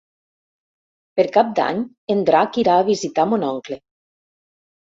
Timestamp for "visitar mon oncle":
2.91-3.79